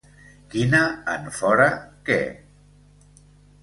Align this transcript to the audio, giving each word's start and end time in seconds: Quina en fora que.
Quina 0.53 0.79
en 1.17 1.29
fora 1.37 1.69
que. 2.09 2.19